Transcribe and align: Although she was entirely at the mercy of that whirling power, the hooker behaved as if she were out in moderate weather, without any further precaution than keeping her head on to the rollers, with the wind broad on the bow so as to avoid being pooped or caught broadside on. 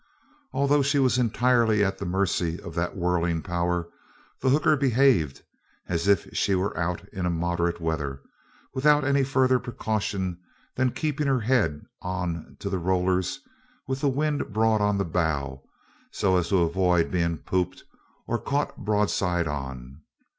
Although 0.51 0.81
she 0.81 0.97
was 0.97 1.19
entirely 1.19 1.83
at 1.83 1.99
the 1.99 2.07
mercy 2.07 2.59
of 2.59 2.73
that 2.73 2.95
whirling 2.97 3.43
power, 3.43 3.87
the 4.41 4.49
hooker 4.49 4.75
behaved 4.75 5.43
as 5.87 6.07
if 6.07 6.27
she 6.33 6.55
were 6.55 6.75
out 6.75 7.07
in 7.09 7.31
moderate 7.31 7.79
weather, 7.79 8.19
without 8.73 9.03
any 9.03 9.23
further 9.23 9.59
precaution 9.59 10.39
than 10.75 10.89
keeping 10.91 11.27
her 11.27 11.41
head 11.41 11.85
on 12.01 12.55
to 12.57 12.67
the 12.67 12.79
rollers, 12.79 13.41
with 13.87 14.01
the 14.01 14.09
wind 14.09 14.51
broad 14.51 14.81
on 14.81 14.97
the 14.97 15.05
bow 15.05 15.61
so 16.09 16.35
as 16.35 16.49
to 16.49 16.63
avoid 16.63 17.11
being 17.11 17.37
pooped 17.37 17.83
or 18.25 18.39
caught 18.39 18.75
broadside 18.77 19.47
on. 19.47 20.01